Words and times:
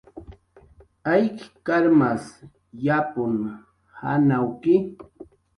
Ayk 1.13 1.37
karmas 1.65 2.23
yapun 2.85 3.33
janawki 3.99 4.73